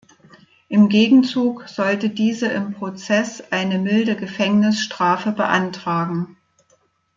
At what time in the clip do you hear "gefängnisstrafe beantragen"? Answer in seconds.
4.15-6.37